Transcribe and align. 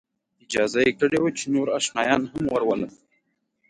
اجازه 0.43 0.79
یې 0.85 0.91
کړې 0.99 1.17
وه 1.21 1.31
چې 1.37 1.45
نور 1.53 1.67
آشنایان 1.77 2.21
هم 2.31 2.43
ورولم. 2.53 2.91